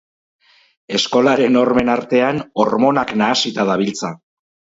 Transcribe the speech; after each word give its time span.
Eskolaren 0.99 1.59
hormen 1.61 1.91
artean 1.97 2.41
hormonak 2.63 3.13
nahasita 3.23 3.67
dabiltza. 3.73 4.13